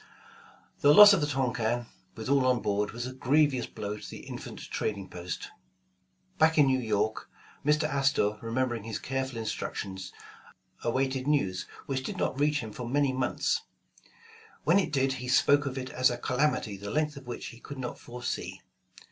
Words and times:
The 0.79 0.95
loss 0.95 1.13
of 1.13 1.21
the 1.21 1.27
Tonquin, 1.27 1.85
with 2.15 2.27
all 2.27 2.43
on 2.47 2.59
board, 2.59 2.89
was 2.89 3.05
a 3.05 3.13
grevious 3.13 3.67
blow 3.67 3.97
to 3.97 4.09
the 4.09 4.21
infant 4.25 4.59
trading 4.71 5.07
post. 5.07 5.49
Back 6.39 6.57
in 6.57 6.65
New 6.65 6.79
York, 6.79 7.29
Mr. 7.63 7.83
Astor, 7.83 8.39
remembering 8.41 8.83
his 8.83 8.97
careful 8.97 9.37
instructions, 9.37 10.11
awaited 10.83 11.27
news 11.27 11.67
which 11.85 12.01
did 12.01 12.17
not 12.17 12.39
reach 12.39 12.61
him 12.61 12.71
for 12.71 12.89
many 12.89 13.13
months. 13.13 13.61
When 14.63 14.79
it 14.79 14.91
did, 14.91 15.13
he 15.21 15.27
spoke 15.27 15.67
of 15.67 15.77
it 15.77 15.91
as 15.91 16.09
a 16.09 16.17
"calamity 16.17 16.77
the 16.77 16.89
length 16.89 17.15
of 17.15 17.27
which 17.27 17.49
he 17.49 17.59
could 17.59 17.77
not 17.77 17.99
foresee." 17.99 18.59